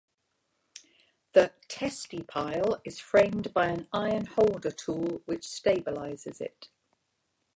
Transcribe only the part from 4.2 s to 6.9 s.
holder tool which stabilizes it.